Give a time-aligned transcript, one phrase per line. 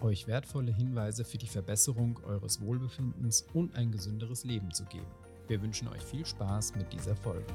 [0.00, 5.06] euch wertvolle Hinweise für die Verbesserung eures Wohlbefindens und ein gesünderes Leben zu geben.
[5.48, 7.54] Wir wünschen euch viel Spaß mit dieser Folge.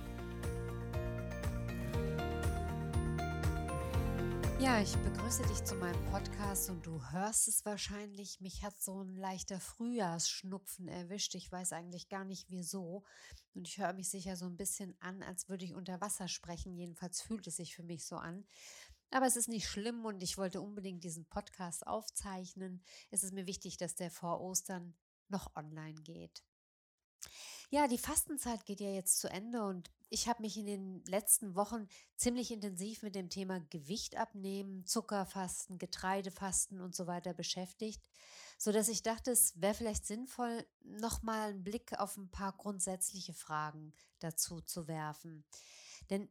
[4.61, 8.41] Ja, ich begrüße dich zu meinem Podcast und du hörst es wahrscheinlich.
[8.41, 11.33] Mich hat so ein leichter Frühjahrsschnupfen erwischt.
[11.33, 13.03] Ich weiß eigentlich gar nicht wieso.
[13.55, 16.75] Und ich höre mich sicher so ein bisschen an, als würde ich unter Wasser sprechen.
[16.75, 18.45] Jedenfalls fühlt es sich für mich so an.
[19.11, 22.81] Aber es ist nicht schlimm und ich wollte unbedingt diesen Podcast aufzeichnen.
[23.11, 24.95] Es ist mir wichtig, dass der vor Ostern
[25.27, 26.43] noch online geht.
[27.69, 31.55] Ja, die Fastenzeit geht ja jetzt zu Ende und ich habe mich in den letzten
[31.55, 31.87] Wochen
[32.17, 38.09] ziemlich intensiv mit dem Thema Gewicht abnehmen, Zuckerfasten, Getreidefasten und so weiter beschäftigt,
[38.57, 43.33] so dass ich dachte, es wäre vielleicht sinnvoll, nochmal einen Blick auf ein paar grundsätzliche
[43.33, 45.45] Fragen dazu zu werfen.
[46.09, 46.29] Denn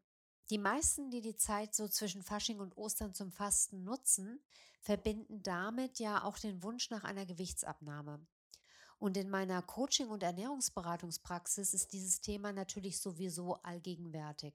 [0.51, 4.41] die meisten, die die Zeit so zwischen Fasching und Ostern zum Fasten nutzen,
[4.81, 8.27] verbinden damit ja auch den Wunsch nach einer Gewichtsabnahme.
[8.98, 14.55] Und in meiner Coaching- und Ernährungsberatungspraxis ist dieses Thema natürlich sowieso allgegenwärtig.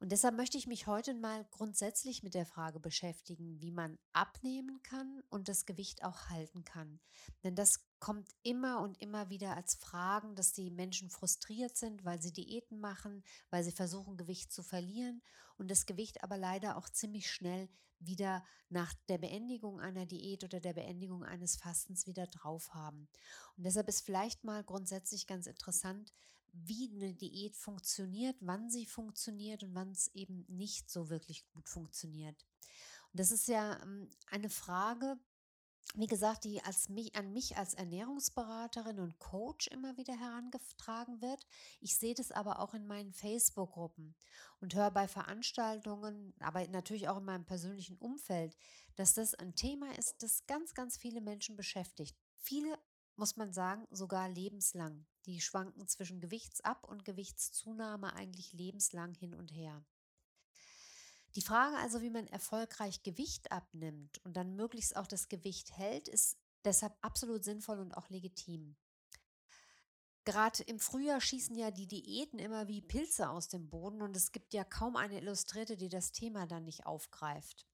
[0.00, 4.80] Und deshalb möchte ich mich heute mal grundsätzlich mit der Frage beschäftigen, wie man abnehmen
[4.82, 7.00] kann und das Gewicht auch halten kann.
[7.42, 12.22] Denn das kommt immer und immer wieder als Fragen, dass die Menschen frustriert sind, weil
[12.22, 15.20] sie Diäten machen, weil sie versuchen, Gewicht zu verlieren
[15.56, 20.60] und das Gewicht aber leider auch ziemlich schnell wieder nach der Beendigung einer Diät oder
[20.60, 23.08] der Beendigung eines Fastens wieder drauf haben.
[23.56, 26.12] Und deshalb ist vielleicht mal grundsätzlich ganz interessant,
[26.52, 31.68] wie eine Diät funktioniert, wann sie funktioniert und wann es eben nicht so wirklich gut
[31.68, 32.44] funktioniert.
[33.12, 35.18] Und das ist ja ähm, eine Frage,
[35.94, 41.46] wie gesagt, die als mich, an mich als Ernährungsberaterin und Coach immer wieder herangetragen wird.
[41.80, 44.14] Ich sehe das aber auch in meinen Facebook-Gruppen
[44.60, 48.56] und höre bei Veranstaltungen, aber natürlich auch in meinem persönlichen Umfeld,
[48.96, 52.16] dass das ein Thema ist, das ganz, ganz viele Menschen beschäftigt.
[52.36, 52.78] Viele,
[53.16, 55.06] muss man sagen, sogar lebenslang.
[55.28, 59.84] Die schwanken zwischen Gewichtsab- und Gewichtszunahme eigentlich lebenslang hin und her.
[61.34, 66.08] Die Frage also, wie man erfolgreich Gewicht abnimmt und dann möglichst auch das Gewicht hält,
[66.08, 68.74] ist deshalb absolut sinnvoll und auch legitim.
[70.24, 74.32] Gerade im Frühjahr schießen ja die Diäten immer wie Pilze aus dem Boden und es
[74.32, 77.66] gibt ja kaum eine Illustrierte, die das Thema dann nicht aufgreift.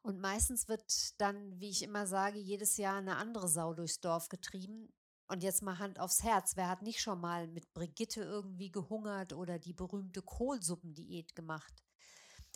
[0.00, 4.30] Und meistens wird dann, wie ich immer sage, jedes Jahr eine andere Sau durchs Dorf
[4.30, 4.90] getrieben,
[5.28, 9.32] und jetzt mal Hand aufs Herz, wer hat nicht schon mal mit Brigitte irgendwie gehungert
[9.32, 11.84] oder die berühmte Kohlsuppendiät gemacht?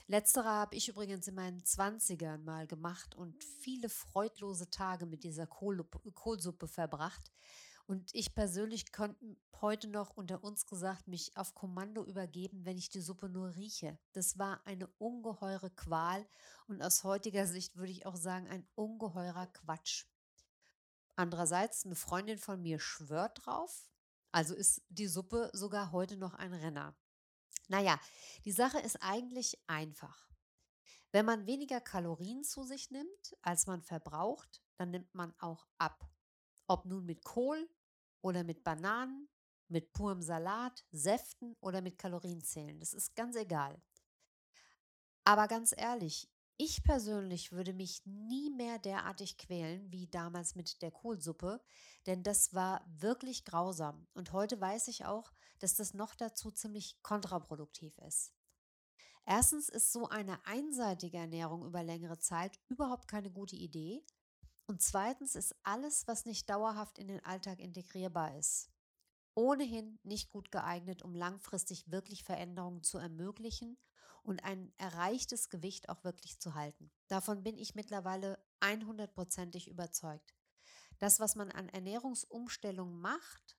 [0.07, 5.47] Letztere habe ich übrigens in meinen Zwanzigern mal gemacht und viele freudlose Tage mit dieser
[5.47, 5.85] Kohl
[6.15, 7.31] Kohlsuppe verbracht.
[7.87, 12.91] Und ich persönlich konnte heute noch unter uns gesagt mich auf Kommando übergeben, wenn ich
[12.91, 13.99] die Suppe nur rieche.
[14.13, 16.27] Das war eine ungeheure Qual
[16.69, 20.07] und aus heutiger Sicht würde ich auch sagen, ein ungeheurer Quatsch.
[21.19, 23.91] Andererseits, eine Freundin von mir schwört drauf,
[24.31, 26.97] also ist die Suppe sogar heute noch ein Renner.
[27.67, 27.99] Naja,
[28.45, 30.31] die Sache ist eigentlich einfach.
[31.11, 36.09] Wenn man weniger Kalorien zu sich nimmt, als man verbraucht, dann nimmt man auch ab.
[36.69, 37.69] Ob nun mit Kohl
[38.21, 39.29] oder mit Bananen,
[39.67, 42.79] mit purem Salat, Säften oder mit Kalorienzählen.
[42.79, 43.83] Das ist ganz egal.
[45.25, 50.91] Aber ganz ehrlich, ich persönlich würde mich nie mehr derartig quälen wie damals mit der
[50.91, 51.63] Kohlsuppe,
[52.07, 54.09] denn das war wirklich grausam.
[54.13, 58.35] Und heute weiß ich auch, dass das noch dazu ziemlich kontraproduktiv ist.
[59.25, 64.05] Erstens ist so eine einseitige Ernährung über längere Zeit überhaupt keine gute Idee.
[64.67, 68.71] Und zweitens ist alles, was nicht dauerhaft in den Alltag integrierbar ist,
[69.35, 73.79] ohnehin nicht gut geeignet, um langfristig wirklich Veränderungen zu ermöglichen
[74.29, 76.91] und ein erreichtes Gewicht auch wirklich zu halten.
[77.09, 80.35] Davon bin ich mittlerweile 100%ig überzeugt.
[80.99, 83.57] Das, was man an Ernährungsumstellung macht,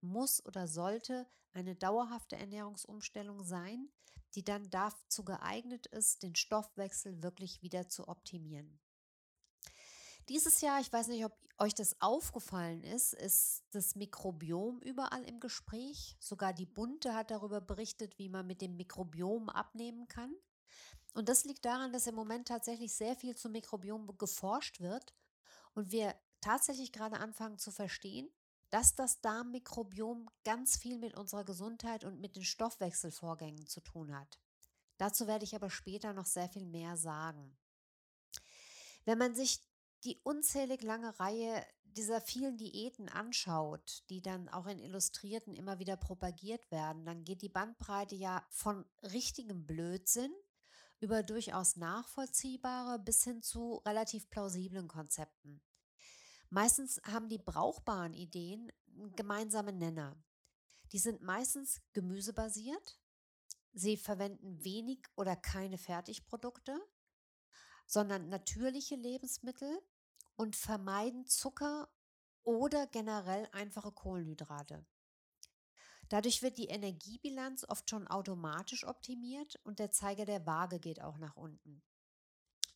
[0.00, 3.90] muss oder sollte eine dauerhafte Ernährungsumstellung sein,
[4.34, 8.80] die dann dazu geeignet ist, den Stoffwechsel wirklich wieder zu optimieren.
[10.28, 15.40] Dieses Jahr, ich weiß nicht, ob euch das aufgefallen ist, ist das Mikrobiom überall im
[15.40, 16.16] Gespräch.
[16.18, 20.34] Sogar die Bunte hat darüber berichtet, wie man mit dem Mikrobiom abnehmen kann.
[21.14, 25.14] Und das liegt daran, dass im Moment tatsächlich sehr viel zum Mikrobiom geforscht wird
[25.74, 28.28] und wir tatsächlich gerade anfangen zu verstehen,
[28.70, 34.38] dass das Darmmikrobiom ganz viel mit unserer Gesundheit und mit den Stoffwechselvorgängen zu tun hat.
[34.98, 37.56] Dazu werde ich aber später noch sehr viel mehr sagen.
[39.04, 39.62] Wenn man sich
[40.04, 45.96] die unzählig lange Reihe dieser vielen Diäten anschaut, die dann auch in Illustrierten immer wieder
[45.96, 50.32] propagiert werden, dann geht die Bandbreite ja von richtigem Blödsinn
[51.00, 55.62] über durchaus nachvollziehbare bis hin zu relativ plausiblen Konzepten.
[56.50, 58.70] Meistens haben die brauchbaren Ideen
[59.16, 60.16] gemeinsame Nenner.
[60.92, 63.00] Die sind meistens gemüsebasiert.
[63.72, 66.80] Sie verwenden wenig oder keine Fertigprodukte,
[67.86, 69.80] sondern natürliche Lebensmittel
[70.36, 71.88] und vermeiden Zucker
[72.42, 74.84] oder generell einfache Kohlenhydrate.
[76.08, 81.18] Dadurch wird die Energiebilanz oft schon automatisch optimiert und der Zeiger der Waage geht auch
[81.18, 81.82] nach unten.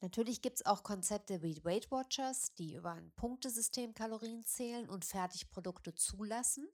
[0.01, 5.05] Natürlich gibt es auch Konzepte wie Weight Watchers, die über ein Punktesystem Kalorien zählen und
[5.05, 6.67] Fertigprodukte zulassen.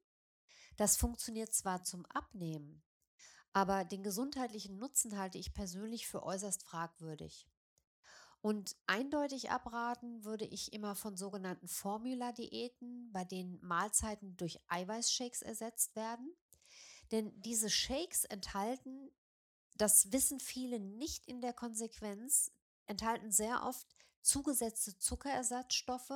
[0.77, 2.83] Das funktioniert zwar zum Abnehmen,
[3.53, 7.49] aber den gesundheitlichen Nutzen halte ich persönlich für äußerst fragwürdig.
[8.47, 15.97] Und eindeutig abraten würde ich immer von sogenannten Formula-Diäten, bei denen Mahlzeiten durch Eiweißshakes ersetzt
[15.97, 16.33] werden.
[17.11, 19.11] Denn diese Shakes enthalten,
[19.75, 22.53] das wissen viele nicht in der Konsequenz,
[22.87, 23.89] enthalten sehr oft
[24.23, 26.15] zugesetzte Zuckerersatzstoffe,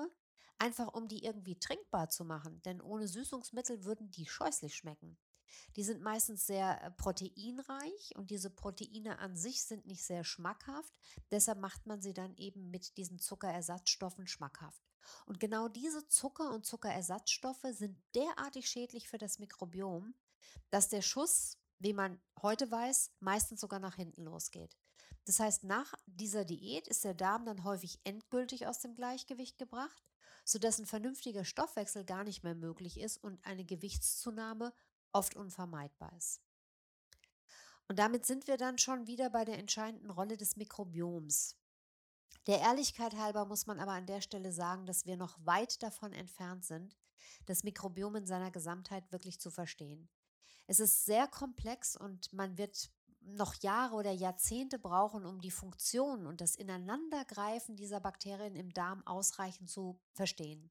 [0.56, 2.62] einfach um die irgendwie trinkbar zu machen.
[2.62, 5.18] Denn ohne Süßungsmittel würden die scheußlich schmecken.
[5.76, 10.92] Die sind meistens sehr äh, proteinreich und diese Proteine an sich sind nicht sehr schmackhaft.
[11.30, 14.82] Deshalb macht man sie dann eben mit diesen Zuckerersatzstoffen schmackhaft.
[15.26, 20.14] Und genau diese Zucker und Zuckerersatzstoffe sind derartig schädlich für das Mikrobiom,
[20.70, 24.76] dass der Schuss, wie man heute weiß, meistens sogar nach hinten losgeht.
[25.26, 30.02] Das heißt, nach dieser Diät ist der Darm dann häufig endgültig aus dem Gleichgewicht gebracht,
[30.44, 34.72] sodass ein vernünftiger Stoffwechsel gar nicht mehr möglich ist und eine Gewichtszunahme
[35.12, 36.40] oft unvermeidbar ist.
[37.88, 41.56] Und damit sind wir dann schon wieder bei der entscheidenden Rolle des Mikrobioms.
[42.46, 46.12] Der Ehrlichkeit halber muss man aber an der Stelle sagen, dass wir noch weit davon
[46.12, 46.96] entfernt sind,
[47.46, 50.08] das Mikrobiom in seiner Gesamtheit wirklich zu verstehen.
[50.66, 52.90] Es ist sehr komplex und man wird
[53.22, 59.06] noch Jahre oder Jahrzehnte brauchen, um die Funktion und das Ineinandergreifen dieser Bakterien im Darm
[59.06, 60.70] ausreichend zu verstehen.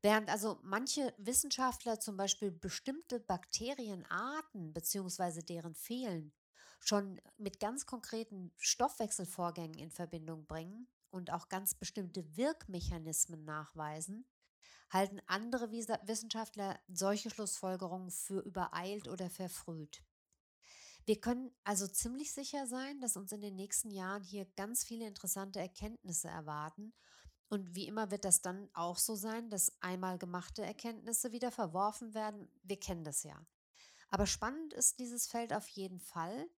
[0.00, 5.42] Während also manche Wissenschaftler zum Beispiel bestimmte Bakterienarten bzw.
[5.42, 6.32] deren Fehlen
[6.80, 14.28] schon mit ganz konkreten Stoffwechselvorgängen in Verbindung bringen und auch ganz bestimmte Wirkmechanismen nachweisen,
[14.90, 20.04] halten andere Wissenschaftler solche Schlussfolgerungen für übereilt oder verfrüht.
[21.04, 25.06] Wir können also ziemlich sicher sein, dass uns in den nächsten Jahren hier ganz viele
[25.06, 26.92] interessante Erkenntnisse erwarten
[27.48, 32.14] und wie immer wird das dann auch so sein, dass einmal gemachte Erkenntnisse wieder verworfen
[32.14, 32.50] werden.
[32.62, 33.46] Wir kennen das ja.
[34.10, 36.48] Aber spannend ist dieses Feld auf jeden Fall,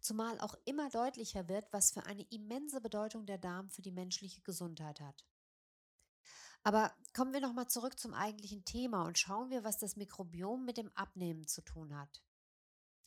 [0.00, 4.42] zumal auch immer deutlicher wird, was für eine immense Bedeutung der Darm für die menschliche
[4.42, 5.26] Gesundheit hat.
[6.62, 10.76] Aber kommen wir nochmal zurück zum eigentlichen Thema und schauen wir, was das Mikrobiom mit
[10.76, 12.22] dem Abnehmen zu tun hat.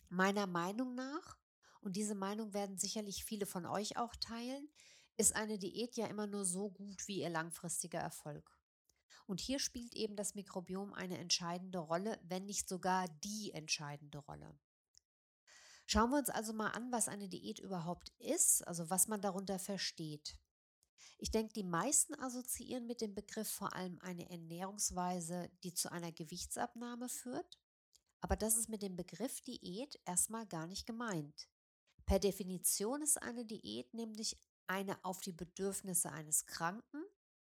[0.10, 1.38] Meiner Meinung nach,
[1.82, 4.70] und diese Meinung werden sicherlich viele von euch auch teilen,
[5.22, 8.58] ist eine Diät ja immer nur so gut wie ihr langfristiger Erfolg.
[9.28, 14.60] Und hier spielt eben das Mikrobiom eine entscheidende Rolle, wenn nicht sogar die entscheidende Rolle.
[15.86, 19.60] Schauen wir uns also mal an, was eine Diät überhaupt ist, also was man darunter
[19.60, 20.40] versteht.
[21.20, 26.12] Ich denke, die meisten assoziieren mit dem Begriff vor allem eine Ernährungsweise, die zu einer
[26.12, 27.60] Gewichtsabnahme führt.
[28.22, 31.48] Aber das ist mit dem Begriff Diät erstmal gar nicht gemeint.
[32.08, 34.36] Per Definition ist eine Diät nämlich
[34.72, 37.04] eine auf die Bedürfnisse eines Kranken,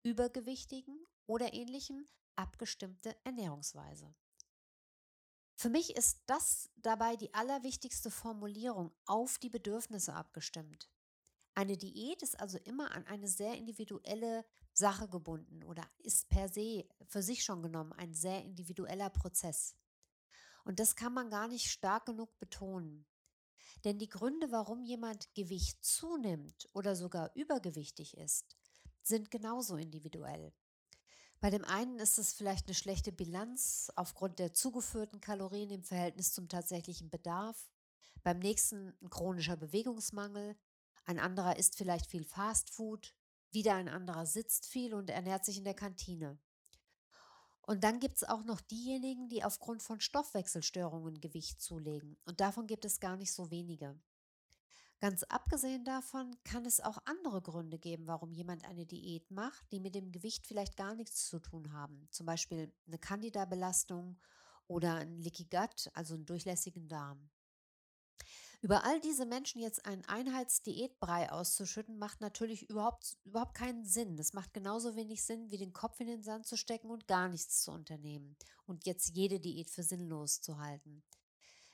[0.03, 4.15] Übergewichtigen oder ähnlichem abgestimmte Ernährungsweise.
[5.55, 10.91] Für mich ist das dabei die allerwichtigste Formulierung auf die Bedürfnisse abgestimmt.
[11.55, 16.89] Eine Diät ist also immer an eine sehr individuelle Sache gebunden oder ist per se
[17.07, 19.77] für sich schon genommen ein sehr individueller Prozess.
[20.65, 23.05] Und das kann man gar nicht stark genug betonen.
[23.85, 28.57] Denn die Gründe, warum jemand Gewicht zunimmt oder sogar übergewichtig ist,
[29.03, 30.53] sind genauso individuell.
[31.41, 36.33] Bei dem einen ist es vielleicht eine schlechte Bilanz aufgrund der zugeführten Kalorien im Verhältnis
[36.33, 37.71] zum tatsächlichen Bedarf.
[38.23, 40.57] Beim nächsten ein chronischer Bewegungsmangel.
[41.07, 43.15] Ein anderer isst vielleicht viel Fastfood.
[43.51, 46.39] Wieder ein anderer sitzt viel und ernährt sich in der Kantine.
[47.71, 52.17] Und dann gibt es auch noch diejenigen, die aufgrund von Stoffwechselstörungen Gewicht zulegen.
[52.25, 53.97] Und davon gibt es gar nicht so wenige.
[54.99, 59.79] Ganz abgesehen davon kann es auch andere Gründe geben, warum jemand eine Diät macht, die
[59.79, 62.09] mit dem Gewicht vielleicht gar nichts zu tun haben.
[62.11, 64.19] Zum Beispiel eine Candida-Belastung
[64.67, 67.31] oder ein Leaky Gut, also einen durchlässigen Darm.
[68.63, 74.19] Über all diese Menschen jetzt einen Einheitsdiätbrei auszuschütten, macht natürlich überhaupt, überhaupt keinen Sinn.
[74.19, 77.29] Das macht genauso wenig Sinn, wie den Kopf in den Sand zu stecken und gar
[77.29, 78.37] nichts zu unternehmen
[78.67, 81.03] und jetzt jede Diät für sinnlos zu halten.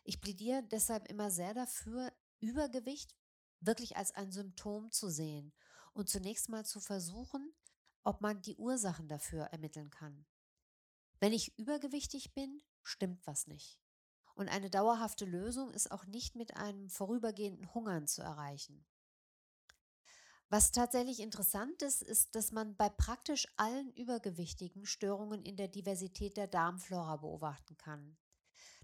[0.04, 3.16] Ich plädiere deshalb immer sehr dafür, Übergewicht
[3.60, 5.52] wirklich als ein Symptom zu sehen
[5.92, 7.52] und zunächst mal zu versuchen,
[8.04, 10.24] ob man die Ursachen dafür ermitteln kann.
[11.18, 13.80] Wenn ich übergewichtig bin, stimmt was nicht.
[14.36, 18.86] Und eine dauerhafte Lösung ist auch nicht mit einem vorübergehenden Hungern zu erreichen.
[20.50, 26.36] Was tatsächlich interessant ist, ist, dass man bei praktisch allen Übergewichtigen Störungen in der Diversität
[26.36, 28.16] der Darmflora beobachten kann.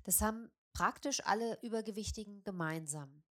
[0.05, 3.23] Das haben praktisch alle Übergewichtigen gemeinsam.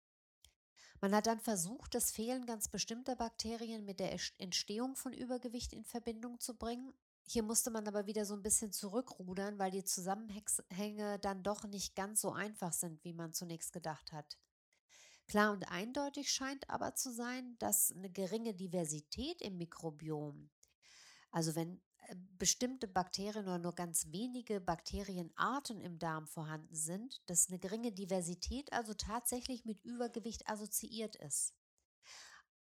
[1.01, 5.87] Man hat dann versucht, das Fehlen ganz bestimmter Bakterien mit der Entstehung von Übergewicht in
[5.87, 6.93] Verbindung zu bringen
[7.33, 11.95] hier musste man aber wieder so ein bisschen zurückrudern, weil die Zusammenhänge dann doch nicht
[11.95, 14.37] ganz so einfach sind, wie man zunächst gedacht hat.
[15.29, 20.51] Klar und eindeutig scheint aber zu sein, dass eine geringe Diversität im Mikrobiom,
[21.31, 27.49] also wenn äh, bestimmte Bakterien oder nur ganz wenige Bakterienarten im Darm vorhanden sind, dass
[27.49, 31.55] eine geringe Diversität also tatsächlich mit Übergewicht assoziiert ist.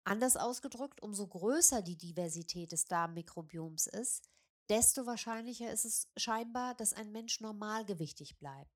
[0.05, 4.31] Anders ausgedrückt, umso größer die Diversität des Darmmikrobioms ist,
[4.69, 8.71] desto wahrscheinlicher ist es scheinbar, dass ein Mensch normalgewichtig bleibt.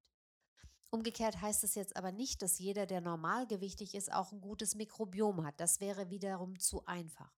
[0.91, 5.45] Umgekehrt heißt es jetzt aber nicht, dass jeder, der normalgewichtig ist, auch ein gutes Mikrobiom
[5.47, 5.61] hat.
[5.61, 7.33] Das wäre wiederum zu einfach.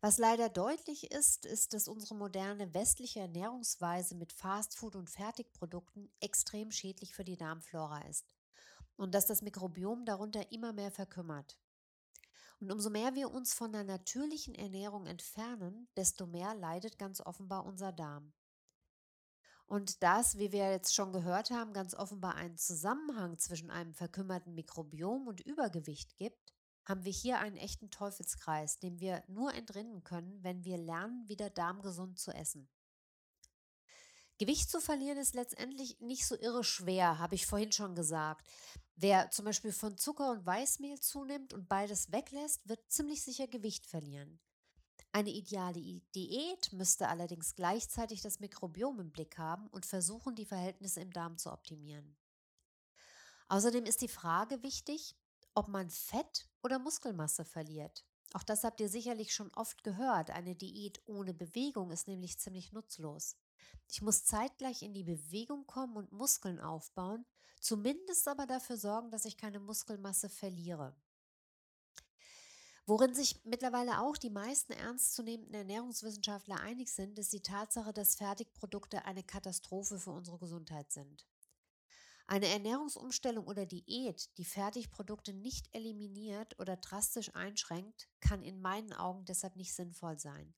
[0.00, 6.72] Was leider deutlich ist, ist, dass unsere moderne westliche Ernährungsweise mit Fastfood und Fertigprodukten extrem
[6.72, 8.26] schädlich für die Darmflora ist
[8.96, 11.56] und dass das Mikrobiom darunter immer mehr verkümmert.
[12.62, 17.66] Und umso mehr wir uns von der natürlichen Ernährung entfernen, desto mehr leidet ganz offenbar
[17.66, 18.32] unser Darm.
[19.66, 24.54] Und das, wie wir jetzt schon gehört haben, ganz offenbar einen Zusammenhang zwischen einem verkümmerten
[24.54, 26.52] Mikrobiom und Übergewicht gibt,
[26.84, 31.50] haben wir hier einen echten Teufelskreis, dem wir nur entrinnen können, wenn wir lernen, wieder
[31.50, 32.68] darmgesund zu essen.
[34.42, 38.44] Gewicht zu verlieren ist letztendlich nicht so irre schwer, habe ich vorhin schon gesagt.
[38.96, 43.86] Wer zum Beispiel von Zucker und Weißmehl zunimmt und beides weglässt, wird ziemlich sicher Gewicht
[43.86, 44.40] verlieren.
[45.12, 45.78] Eine ideale
[46.12, 51.38] Diät müsste allerdings gleichzeitig das Mikrobiom im Blick haben und versuchen, die Verhältnisse im Darm
[51.38, 52.16] zu optimieren.
[53.46, 55.14] Außerdem ist die Frage wichtig,
[55.54, 58.04] ob man Fett oder Muskelmasse verliert.
[58.32, 60.30] Auch das habt ihr sicherlich schon oft gehört.
[60.30, 63.36] Eine Diät ohne Bewegung ist nämlich ziemlich nutzlos.
[63.88, 67.24] Ich muss zeitgleich in die Bewegung kommen und Muskeln aufbauen,
[67.60, 70.96] zumindest aber dafür sorgen, dass ich keine Muskelmasse verliere.
[72.84, 79.04] Worin sich mittlerweile auch die meisten ernstzunehmenden Ernährungswissenschaftler einig sind, ist die Tatsache, dass Fertigprodukte
[79.04, 81.24] eine Katastrophe für unsere Gesundheit sind.
[82.26, 89.24] Eine Ernährungsumstellung oder Diät, die Fertigprodukte nicht eliminiert oder drastisch einschränkt, kann in meinen Augen
[89.26, 90.54] deshalb nicht sinnvoll sein.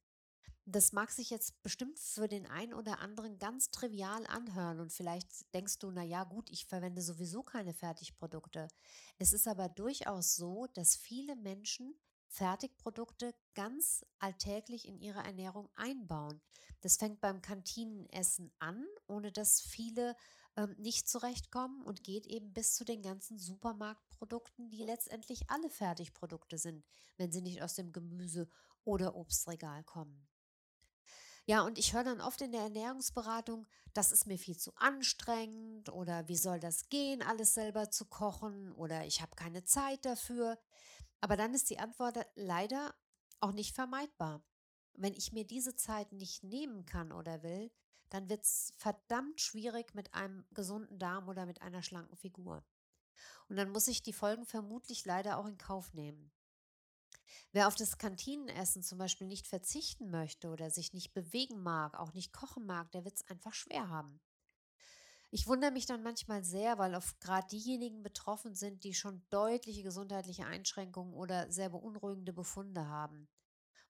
[0.66, 5.52] Das mag sich jetzt bestimmt für den einen oder anderen ganz trivial anhören und vielleicht
[5.52, 8.68] denkst du, na ja, gut, ich verwende sowieso keine Fertigprodukte.
[9.18, 11.94] Es ist aber durchaus so, dass viele Menschen
[12.28, 16.40] Fertigprodukte ganz alltäglich in ihre Ernährung einbauen.
[16.80, 20.16] Das fängt beim Kantinenessen an, ohne dass viele
[20.56, 26.56] ähm, nicht zurechtkommen und geht eben bis zu den ganzen Supermarktprodukten, die letztendlich alle Fertigprodukte
[26.56, 26.84] sind,
[27.18, 28.48] wenn sie nicht aus dem Gemüse-
[28.84, 30.26] oder Obstregal kommen.
[31.46, 35.90] Ja, und ich höre dann oft in der Ernährungsberatung, das ist mir viel zu anstrengend
[35.90, 40.58] oder wie soll das gehen, alles selber zu kochen oder ich habe keine Zeit dafür.
[41.20, 42.94] Aber dann ist die Antwort leider
[43.40, 44.42] auch nicht vermeidbar.
[44.94, 47.70] Wenn ich mir diese Zeit nicht nehmen kann oder will,
[48.08, 52.64] dann wird es verdammt schwierig mit einem gesunden Darm oder mit einer schlanken Figur.
[53.48, 56.32] Und dann muss ich die Folgen vermutlich leider auch in Kauf nehmen.
[57.52, 62.12] Wer auf das Kantinenessen zum Beispiel nicht verzichten möchte oder sich nicht bewegen mag, auch
[62.14, 64.20] nicht kochen mag, der wird es einfach schwer haben.
[65.30, 69.82] Ich wundere mich dann manchmal sehr, weil oft gerade diejenigen betroffen sind, die schon deutliche
[69.82, 73.28] gesundheitliche Einschränkungen oder sehr beunruhigende Befunde haben.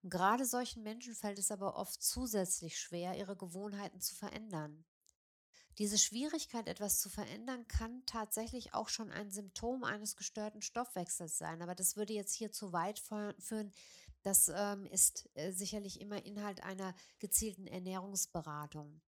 [0.02, 4.84] Und gerade solchen Menschen fällt es aber oft zusätzlich schwer, ihre Gewohnheiten zu verändern.
[5.78, 11.62] Diese Schwierigkeit, etwas zu verändern, kann tatsächlich auch schon ein Symptom eines gestörten Stoffwechsels sein.
[11.62, 13.72] Aber das würde jetzt hier zu weit führen.
[14.22, 19.00] Das ähm, ist äh, sicherlich immer Inhalt einer gezielten Ernährungsberatung.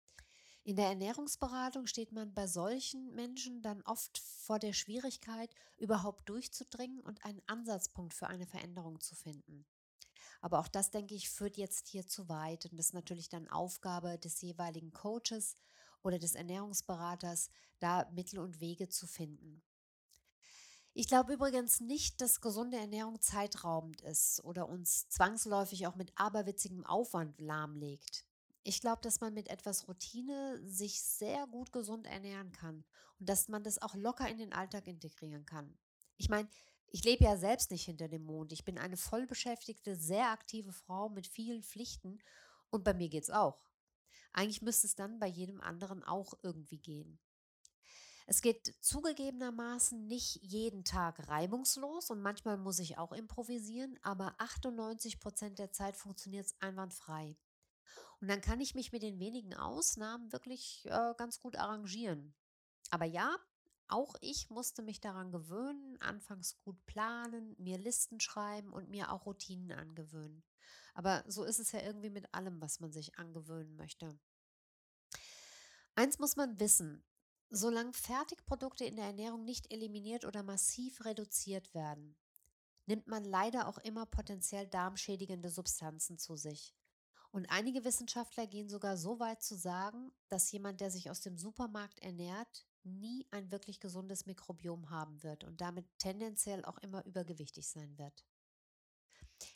[0.64, 7.00] In der Ernährungsberatung steht man bei solchen Menschen dann oft vor der Schwierigkeit, überhaupt durchzudringen
[7.00, 9.64] und einen Ansatzpunkt für eine Veränderung zu finden.
[10.40, 12.66] Aber auch das, denke ich, führt jetzt hier zu weit.
[12.66, 15.56] Und ist natürlich dann Aufgabe des jeweiligen Coaches
[16.02, 19.62] oder des Ernährungsberaters, da Mittel und Wege zu finden.
[20.98, 26.86] Ich glaube übrigens nicht, dass gesunde Ernährung zeitraubend ist oder uns zwangsläufig auch mit aberwitzigem
[26.86, 28.24] Aufwand lahmlegt.
[28.62, 32.82] Ich glaube, dass man mit etwas Routine sich sehr gut gesund ernähren kann
[33.20, 35.76] und dass man das auch locker in den Alltag integrieren kann.
[36.16, 36.48] Ich meine,
[36.86, 38.52] ich lebe ja selbst nicht hinter dem Mond.
[38.52, 42.20] Ich bin eine vollbeschäftigte, sehr aktive Frau mit vielen Pflichten
[42.70, 43.60] und bei mir geht es auch.
[44.36, 47.18] Eigentlich müsste es dann bei jedem anderen auch irgendwie gehen.
[48.26, 55.20] Es geht zugegebenermaßen nicht jeden Tag reibungslos und manchmal muss ich auch improvisieren, aber 98
[55.20, 57.38] Prozent der Zeit funktioniert es einwandfrei.
[58.20, 62.34] Und dann kann ich mich mit den wenigen Ausnahmen wirklich äh, ganz gut arrangieren.
[62.90, 63.36] Aber ja,
[63.88, 69.24] auch ich musste mich daran gewöhnen, anfangs gut planen, mir Listen schreiben und mir auch
[69.24, 70.44] Routinen angewöhnen.
[70.94, 74.18] Aber so ist es ja irgendwie mit allem, was man sich angewöhnen möchte.
[75.98, 77.02] Eins muss man wissen,
[77.48, 82.14] solange Fertigprodukte in der Ernährung nicht eliminiert oder massiv reduziert werden,
[82.84, 86.74] nimmt man leider auch immer potenziell darmschädigende Substanzen zu sich.
[87.30, 91.38] Und einige Wissenschaftler gehen sogar so weit zu sagen, dass jemand, der sich aus dem
[91.38, 97.68] Supermarkt ernährt, nie ein wirklich gesundes Mikrobiom haben wird und damit tendenziell auch immer übergewichtig
[97.68, 98.26] sein wird.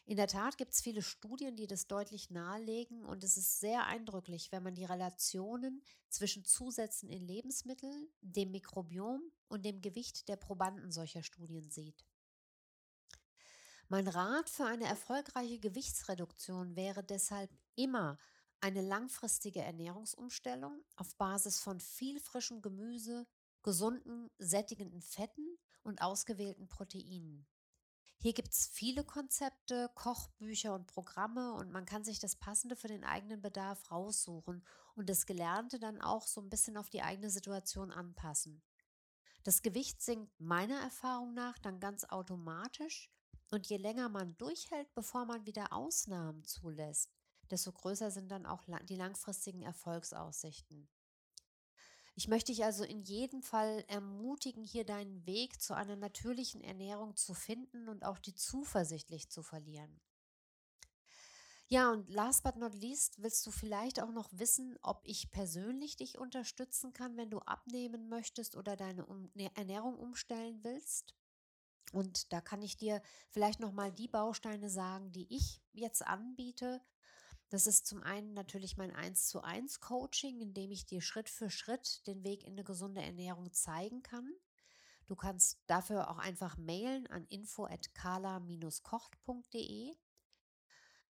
[0.04, 3.86] In der Tat gibt es viele Studien, die das deutlich nahelegen und es ist sehr
[3.86, 10.36] eindrücklich, wenn man die Relationen zwischen Zusätzen in Lebensmitteln, dem Mikrobiom und dem Gewicht der
[10.36, 12.04] Probanden solcher Studien sieht.
[13.88, 18.18] Mein Rat für eine erfolgreiche Gewichtsreduktion wäre deshalb immer
[18.60, 23.26] eine langfristige Ernährungsumstellung auf Basis von viel frischem Gemüse,
[23.62, 27.46] gesunden, sättigenden Fetten und ausgewählten Proteinen.
[28.22, 32.88] Hier gibt es viele Konzepte, Kochbücher und Programme und man kann sich das Passende für
[32.88, 34.62] den eigenen Bedarf raussuchen
[34.94, 38.62] und das Gelernte dann auch so ein bisschen auf die eigene Situation anpassen.
[39.42, 43.10] Das Gewicht sinkt meiner Erfahrung nach dann ganz automatisch
[43.50, 47.14] und je länger man durchhält, bevor man wieder Ausnahmen zulässt,
[47.50, 50.90] desto größer sind dann auch die langfristigen Erfolgsaussichten.
[52.20, 57.16] Ich möchte dich also in jedem Fall ermutigen, hier deinen Weg zu einer natürlichen Ernährung
[57.16, 60.02] zu finden und auch die zuversichtlich zu verlieren.
[61.68, 65.96] Ja, und last but not least willst du vielleicht auch noch wissen, ob ich persönlich
[65.96, 71.14] dich unterstützen kann, wenn du abnehmen möchtest oder deine ne, Ernährung umstellen willst.
[71.90, 76.82] Und da kann ich dir vielleicht noch mal die Bausteine sagen, die ich jetzt anbiete,
[77.50, 81.28] das ist zum einen natürlich mein 1 zu 1 Coaching, in dem ich dir Schritt
[81.28, 84.32] für Schritt den Weg in eine gesunde Ernährung zeigen kann.
[85.08, 89.96] Du kannst dafür auch einfach mailen an info@kala-kocht.de.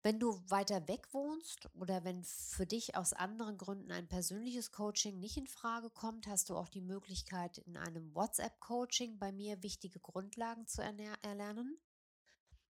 [0.04, 5.20] Wenn du weiter weg wohnst oder wenn für dich aus anderen Gründen ein persönliches Coaching
[5.20, 10.00] nicht in Frage kommt, hast du auch die Möglichkeit, in einem WhatsApp-Coaching bei mir wichtige
[10.00, 11.80] Grundlagen zu erlernen.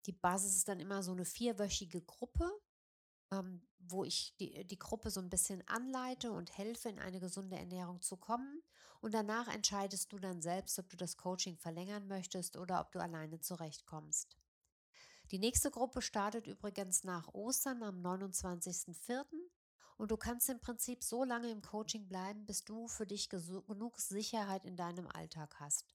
[0.07, 2.51] Die Basis ist dann immer so eine vierwöchige Gruppe,
[3.33, 7.57] ähm, wo ich die, die Gruppe so ein bisschen anleite und helfe, in eine gesunde
[7.57, 8.63] Ernährung zu kommen.
[9.01, 13.01] Und danach entscheidest du dann selbst, ob du das Coaching verlängern möchtest oder ob du
[13.01, 14.37] alleine zurechtkommst.
[15.33, 19.25] Die nächste Gruppe startet übrigens nach Ostern am 29.04.
[19.97, 23.99] Und du kannst im Prinzip so lange im Coaching bleiben, bis du für dich genug
[23.99, 25.92] Sicherheit in deinem Alltag hast.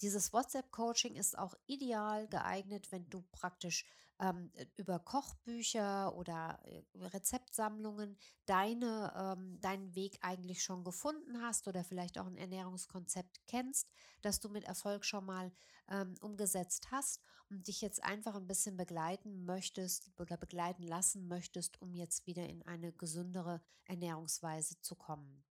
[0.00, 3.84] Dieses WhatsApp-Coaching ist auch ideal geeignet, wenn du praktisch
[4.20, 11.84] ähm, über Kochbücher oder äh, Rezeptsammlungen deine, ähm, deinen Weg eigentlich schon gefunden hast oder
[11.84, 13.88] vielleicht auch ein Ernährungskonzept kennst,
[14.20, 15.52] das du mit Erfolg schon mal
[15.88, 21.80] ähm, umgesetzt hast und dich jetzt einfach ein bisschen begleiten möchtest oder begleiten lassen möchtest,
[21.80, 25.44] um jetzt wieder in eine gesündere Ernährungsweise zu kommen.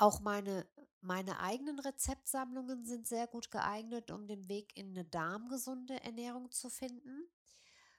[0.00, 0.66] Auch meine,
[1.02, 6.70] meine eigenen Rezeptsammlungen sind sehr gut geeignet, um den Weg in eine darmgesunde Ernährung zu
[6.70, 7.28] finden.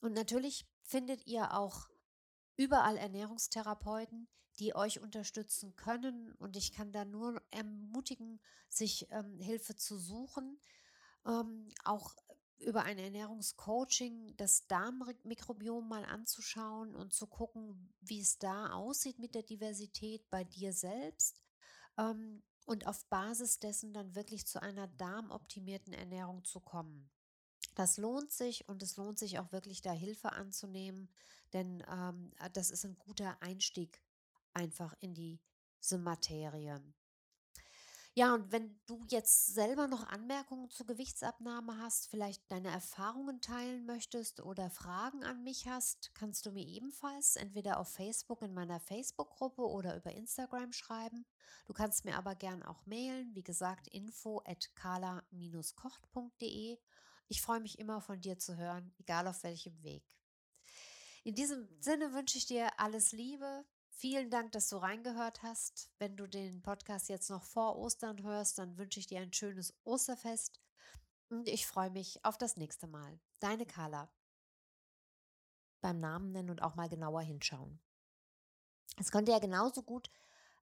[0.00, 1.88] Und natürlich findet ihr auch
[2.56, 6.32] überall Ernährungstherapeuten, die euch unterstützen können.
[6.32, 10.58] Und ich kann da nur ermutigen, sich ähm, Hilfe zu suchen.
[11.26, 12.14] Ähm, auch
[12.58, 19.34] über ein Ernährungscoaching das Darmmikrobiom mal anzuschauen und zu gucken, wie es da aussieht mit
[19.34, 21.42] der Diversität bei dir selbst.
[21.96, 27.10] Ähm, und auf Basis dessen dann wirklich zu einer darmoptimierten Ernährung zu kommen.
[27.74, 31.08] Das lohnt sich und es lohnt sich auch wirklich da Hilfe anzunehmen,
[31.52, 34.02] denn ähm, das ist ein guter Einstieg
[34.52, 36.82] einfach in diese Materie.
[38.18, 43.86] Ja, und wenn du jetzt selber noch Anmerkungen zur Gewichtsabnahme hast, vielleicht deine Erfahrungen teilen
[43.86, 48.80] möchtest oder Fragen an mich hast, kannst du mir ebenfalls entweder auf Facebook in meiner
[48.80, 51.26] Facebook-Gruppe oder über Instagram schreiben.
[51.66, 56.76] Du kannst mir aber gern auch mailen, wie gesagt, info at kala-kocht.de.
[57.28, 60.02] Ich freue mich immer von dir zu hören, egal auf welchem Weg.
[61.22, 63.64] In diesem Sinne wünsche ich dir alles Liebe,
[64.00, 65.90] Vielen Dank, dass du reingehört hast.
[65.98, 69.74] Wenn du den Podcast jetzt noch vor Ostern hörst, dann wünsche ich dir ein schönes
[69.82, 70.60] Osterfest
[71.30, 73.18] und ich freue mich auf das nächste Mal.
[73.40, 74.08] Deine Carla.
[75.80, 77.80] Beim Namen nennen und auch mal genauer hinschauen.
[79.00, 80.08] Es könnte ja genauso gut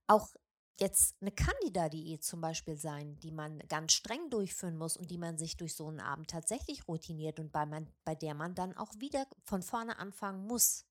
[0.06, 0.34] auch
[0.80, 5.36] jetzt eine Candida-Diät zum Beispiel sein, die man ganz streng durchführen muss und die man
[5.36, 8.94] sich durch so einen Abend tatsächlich routiniert und bei, man, bei der man dann auch
[8.94, 10.86] wieder von vorne anfangen muss.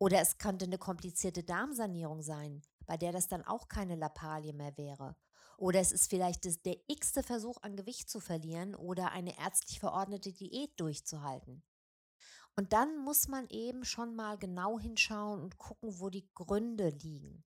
[0.00, 4.74] Oder es könnte eine komplizierte Darmsanierung sein, bei der das dann auch keine Lappalie mehr
[4.78, 5.14] wäre.
[5.58, 9.78] Oder es ist vielleicht das, der x-te Versuch an Gewicht zu verlieren oder eine ärztlich
[9.78, 11.62] verordnete Diät durchzuhalten.
[12.56, 17.44] Und dann muss man eben schon mal genau hinschauen und gucken, wo die Gründe liegen.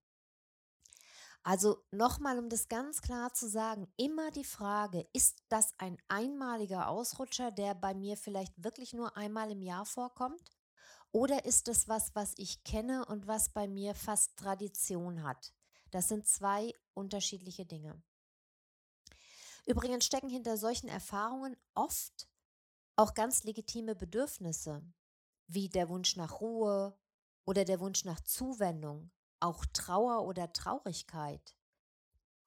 [1.42, 6.88] Also nochmal, um das ganz klar zu sagen, immer die Frage, ist das ein einmaliger
[6.88, 10.52] Ausrutscher, der bei mir vielleicht wirklich nur einmal im Jahr vorkommt?
[11.14, 15.54] Oder ist es was, was ich kenne und was bei mir fast Tradition hat?
[15.92, 18.02] Das sind zwei unterschiedliche Dinge.
[19.64, 22.28] Übrigens stecken hinter solchen Erfahrungen oft
[22.96, 24.82] auch ganz legitime Bedürfnisse,
[25.46, 26.98] wie der Wunsch nach Ruhe
[27.44, 31.56] oder der Wunsch nach Zuwendung, auch Trauer oder Traurigkeit.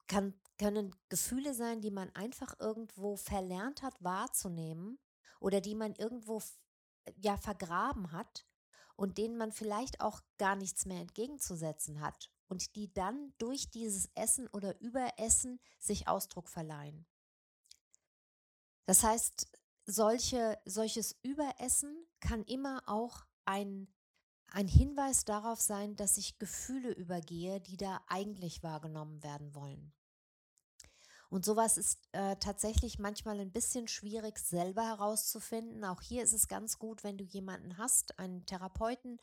[0.08, 4.98] Kann, können Gefühle sein, die man einfach irgendwo verlernt hat wahrzunehmen
[5.40, 6.42] oder die man irgendwo
[7.16, 8.44] ja vergraben hat
[8.98, 14.10] und denen man vielleicht auch gar nichts mehr entgegenzusetzen hat und die dann durch dieses
[14.16, 17.06] Essen oder Überessen sich Ausdruck verleihen.
[18.86, 19.46] Das heißt,
[19.86, 23.86] solche, solches Überessen kann immer auch ein,
[24.48, 29.92] ein Hinweis darauf sein, dass ich Gefühle übergehe, die da eigentlich wahrgenommen werden wollen.
[31.30, 35.84] Und sowas ist äh, tatsächlich manchmal ein bisschen schwierig selber herauszufinden.
[35.84, 39.20] Auch hier ist es ganz gut, wenn du jemanden hast, einen Therapeuten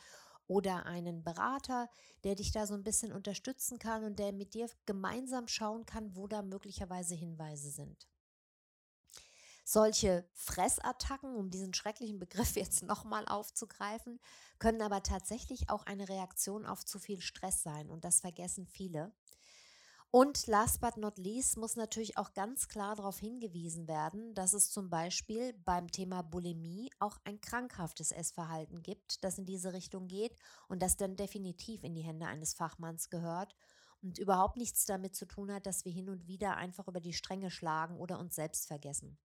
[0.47, 1.89] oder einen Berater,
[2.23, 6.15] der dich da so ein bisschen unterstützen kann und der mit dir gemeinsam schauen kann,
[6.15, 8.07] wo da möglicherweise Hinweise sind.
[9.67, 14.19] Solche Fressattacken, um diesen schrecklichen Begriff jetzt nochmal aufzugreifen,
[14.59, 19.11] können aber tatsächlich auch eine Reaktion auf zu viel Stress sein und das vergessen viele.
[20.11, 24.71] Und last but not least muss natürlich auch ganz klar darauf hingewiesen werden, dass es
[24.71, 30.35] zum Beispiel beim Thema Bulimie auch ein krankhaftes Essverhalten gibt, das in diese Richtung geht
[30.69, 33.55] und das dann definitiv in die Hände eines Fachmanns gehört
[34.01, 37.13] und überhaupt nichts damit zu tun hat, dass wir hin und wieder einfach über die
[37.13, 39.17] Stränge schlagen oder uns selbst vergessen.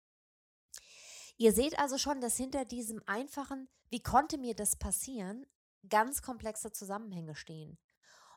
[1.37, 5.47] Ihr seht also schon, dass hinter diesem einfachen, wie konnte mir das passieren,
[5.89, 7.79] ganz komplexe Zusammenhänge stehen.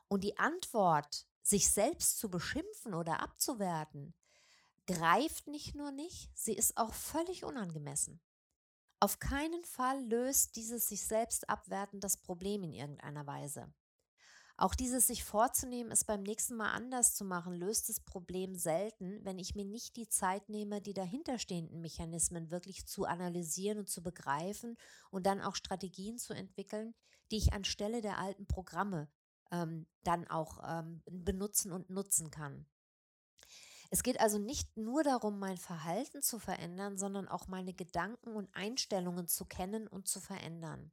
[0.08, 4.14] Und die Antwort sich selbst zu beschimpfen oder abzuwerten,
[4.86, 8.20] greift nicht nur nicht, sie ist auch völlig unangemessen.
[9.00, 13.72] Auf keinen Fall löst dieses sich selbst abwerten das Problem in irgendeiner Weise.
[14.56, 19.24] Auch dieses sich vorzunehmen, es beim nächsten Mal anders zu machen, löst das Problem selten,
[19.24, 24.02] wenn ich mir nicht die Zeit nehme, die dahinterstehenden Mechanismen wirklich zu analysieren und zu
[24.02, 24.76] begreifen
[25.10, 26.94] und dann auch Strategien zu entwickeln,
[27.30, 29.10] die ich anstelle der alten Programme
[29.52, 32.66] ähm, dann auch ähm, benutzen und nutzen kann.
[33.90, 38.48] Es geht also nicht nur darum, mein Verhalten zu verändern, sondern auch meine Gedanken und
[38.54, 40.90] Einstellungen zu kennen und zu verändern.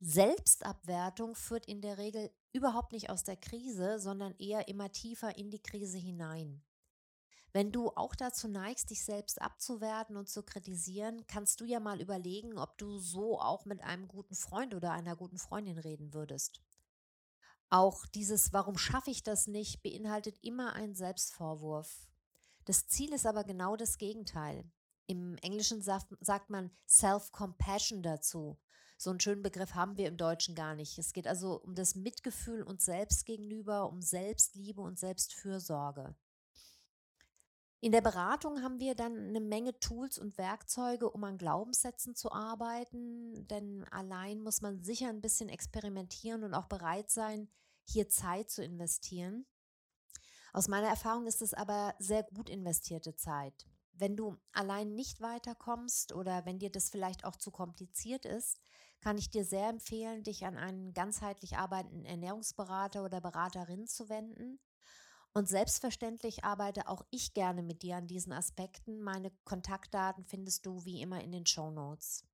[0.00, 5.50] Selbstabwertung führt in der Regel überhaupt nicht aus der Krise, sondern eher immer tiefer in
[5.50, 6.62] die Krise hinein.
[7.54, 12.00] Wenn du auch dazu neigst, dich selbst abzuwerten und zu kritisieren, kannst du ja mal
[12.00, 16.60] überlegen, ob du so auch mit einem guten Freund oder einer guten Freundin reden würdest.
[17.70, 22.08] Auch dieses Warum schaffe ich das nicht beinhaltet immer einen Selbstvorwurf.
[22.64, 24.64] Das Ziel ist aber genau das Gegenteil.
[25.06, 28.58] Im Englischen sagt man Self-Compassion dazu.
[28.96, 30.98] So einen schönen Begriff haben wir im Deutschen gar nicht.
[30.98, 36.14] Es geht also um das Mitgefühl uns selbst gegenüber, um Selbstliebe und Selbstfürsorge.
[37.84, 42.32] In der Beratung haben wir dann eine Menge Tools und Werkzeuge, um an Glaubenssätzen zu
[42.32, 47.46] arbeiten, denn allein muss man sicher ein bisschen experimentieren und auch bereit sein,
[47.84, 49.44] hier Zeit zu investieren.
[50.54, 53.66] Aus meiner Erfahrung ist es aber sehr gut investierte Zeit.
[53.92, 58.62] Wenn du allein nicht weiterkommst oder wenn dir das vielleicht auch zu kompliziert ist,
[59.02, 64.58] kann ich dir sehr empfehlen, dich an einen ganzheitlich arbeitenden Ernährungsberater oder Beraterin zu wenden.
[65.34, 69.02] Und selbstverständlich arbeite auch ich gerne mit dir an diesen Aspekten.
[69.02, 72.24] Meine Kontaktdaten findest du wie immer in den Show Notes.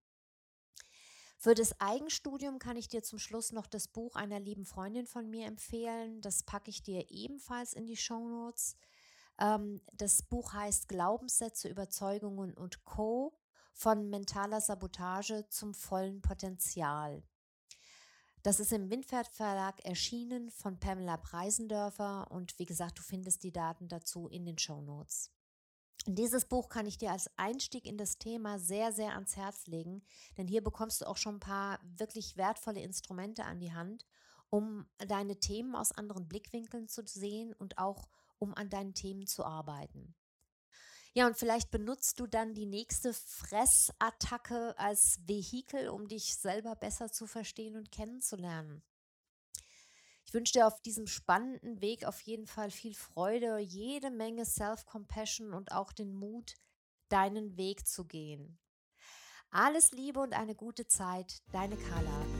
[1.39, 5.31] Für das Eigenstudium kann ich dir zum Schluss noch das Buch einer lieben Freundin von
[5.31, 6.21] mir empfehlen.
[6.21, 8.77] Das packe ich dir ebenfalls in die Show Notes.
[9.39, 13.33] Ähm, das Buch heißt Glaubenssätze, Überzeugungen und Co.
[13.73, 17.23] von mentaler Sabotage zum vollen Potenzial.
[18.43, 23.53] Das ist im Windpferd Verlag erschienen von Pamela Preisendörfer und wie gesagt, du findest die
[23.53, 25.31] Daten dazu in den Show Notes.
[26.07, 30.03] Dieses Buch kann ich dir als Einstieg in das Thema sehr, sehr ans Herz legen,
[30.39, 34.07] denn hier bekommst du auch schon ein paar wirklich wertvolle Instrumente an die Hand,
[34.49, 39.45] um deine Themen aus anderen Blickwinkeln zu sehen und auch um an deinen Themen zu
[39.45, 40.15] arbeiten.
[41.13, 47.11] Ja, und vielleicht benutzt du dann die nächste Fressattacke als Vehikel, um dich selber besser
[47.11, 48.83] zu verstehen und kennenzulernen.
[50.25, 55.53] Ich wünsche dir auf diesem spannenden Weg auf jeden Fall viel Freude, jede Menge Self-Compassion
[55.53, 56.55] und auch den Mut,
[57.09, 58.61] deinen Weg zu gehen.
[59.51, 62.40] Alles Liebe und eine gute Zeit, deine Carla.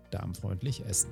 [0.11, 1.09] Darmfreundlich Essen.